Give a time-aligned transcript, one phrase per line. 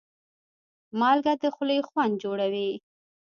[0.99, 2.71] مالګه د خولې خوند جوړوي.